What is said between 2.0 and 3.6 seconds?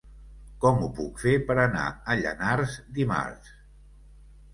Llanars dimarts?